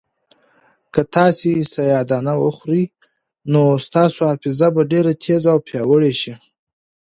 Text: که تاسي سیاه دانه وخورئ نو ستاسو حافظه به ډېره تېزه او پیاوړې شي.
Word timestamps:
که 0.93 1.01
تاسي 1.13 1.51
سیاه 1.73 2.03
دانه 2.09 2.33
وخورئ 2.43 2.83
نو 3.51 3.63
ستاسو 3.85 4.19
حافظه 4.29 4.67
به 4.75 4.81
ډېره 4.91 5.11
تېزه 5.23 5.49
او 5.53 5.59
پیاوړې 5.67 6.13
شي. 6.21 6.33